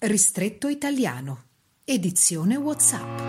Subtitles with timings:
[0.00, 1.46] Ristretto italiano.
[1.84, 3.27] Edizione WhatsApp.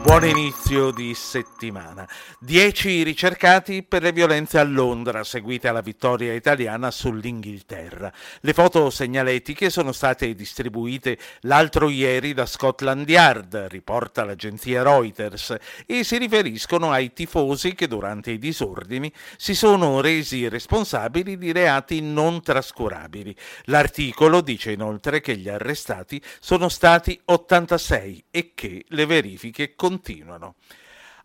[0.00, 2.08] Buon inizio di settimana.
[2.38, 8.10] Dieci ricercati per le violenze a Londra, seguite alla vittoria italiana sull'Inghilterra.
[8.40, 16.04] Le foto segnaletiche sono state distribuite l'altro ieri da Scotland Yard, riporta l'agenzia Reuters, e
[16.04, 22.40] si riferiscono ai tifosi che durante i disordini si sono resi responsabili di reati non
[22.40, 23.34] trascurabili.
[23.64, 30.56] L'articolo dice inoltre che gli arrestati sono stati 86 e che le verifiche continuano continuano.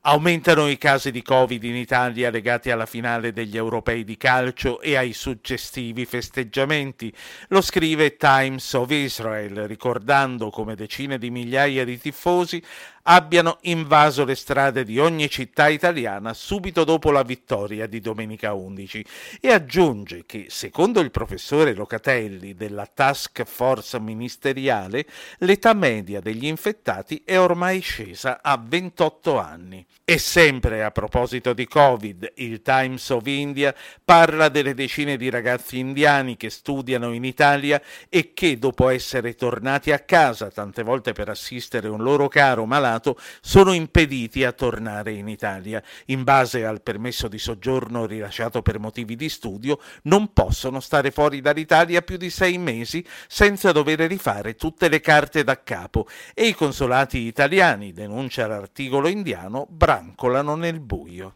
[0.06, 4.98] Aumentano i casi di Covid in Italia legati alla finale degli europei di calcio e
[4.98, 7.14] ai suggestivi festeggiamenti.
[7.50, 12.62] Lo scrive Times of Israel, ricordando come decine di migliaia di tifosi
[13.04, 19.06] abbiano invaso le strade di ogni città italiana subito dopo la vittoria di domenica 11
[19.40, 25.06] e aggiunge che, secondo il professore Locatelli della task force ministeriale,
[25.40, 29.86] l'età media degli infettati è ormai scesa a 28 anni.
[30.06, 35.78] E sempre a proposito di Covid, il Times of India parla delle decine di ragazzi
[35.78, 41.30] indiani che studiano in Italia e che, dopo essere tornati a casa tante volte per
[41.30, 45.82] assistere un loro caro malato, Stato sono impediti a tornare in Italia.
[46.08, 51.42] In base al permesso di soggiorno rilasciato per motivi di studio, non possono stare fuori
[51.42, 56.54] dall'Italia più di sei mesi senza dover rifare tutte le carte da capo e i
[56.54, 61.34] consolati italiani, denuncia l'articolo indiano, brancolano nel buio.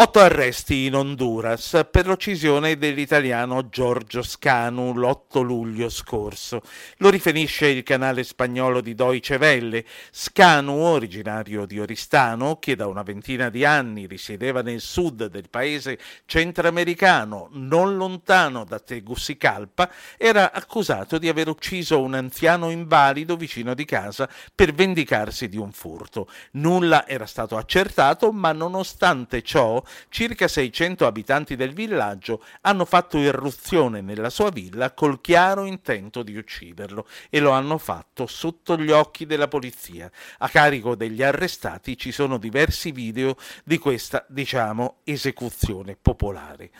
[0.00, 6.62] Otto arresti in Honduras per l'uccisione dell'italiano Giorgio Scanu l'8 luglio scorso.
[6.96, 9.84] Lo riferisce il canale spagnolo di Deutsche Welle.
[10.10, 15.98] Scanu, originario di Oristano, che da una ventina di anni risiedeva nel sud del paese
[16.24, 23.84] centroamericano, non lontano da Tegucigalpa, era accusato di aver ucciso un anziano invalido vicino di
[23.84, 26.26] casa per vendicarsi di un furto.
[26.52, 34.00] Nulla era stato accertato, ma nonostante ciò circa 600 abitanti del villaggio hanno fatto irruzione
[34.00, 39.26] nella sua villa col chiaro intento di ucciderlo e lo hanno fatto sotto gli occhi
[39.26, 40.10] della polizia.
[40.38, 46.70] A carico degli arrestati ci sono diversi video di questa, diciamo, esecuzione popolare.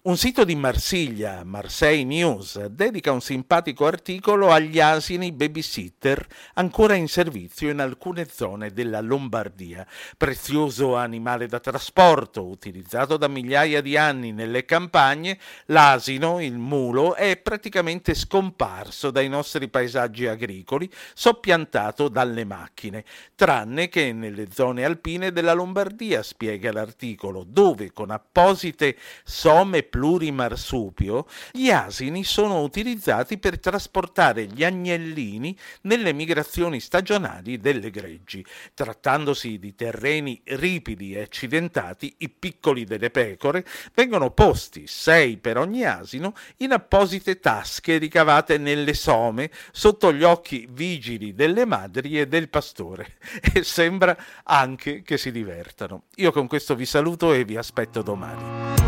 [0.00, 7.08] Un sito di Marsiglia, Marseille News, dedica un simpatico articolo agli asini babysitter ancora in
[7.08, 9.84] servizio in alcune zone della Lombardia.
[10.16, 17.36] Prezioso animale da trasporto, utilizzato da migliaia di anni nelle campagne, l'asino, il mulo, è
[17.36, 23.04] praticamente scomparso dai nostri paesaggi agricoli, soppiantato dalle macchine,
[23.34, 31.70] tranne che nelle zone alpine della Lombardia, spiega l'articolo, dove con apposite somme plurimarsupio, gli
[31.70, 38.44] asini sono utilizzati per trasportare gli agnellini nelle migrazioni stagionali delle greggi.
[38.74, 45.84] Trattandosi di terreni ripidi e accidentati, i piccoli delle pecore vengono posti, sei per ogni
[45.84, 52.48] asino, in apposite tasche ricavate nelle some sotto gli occhi vigili delle madri e del
[52.48, 53.16] pastore.
[53.58, 56.04] E sembra anche che si divertano.
[56.16, 58.87] Io con questo vi saluto e vi aspetto domani.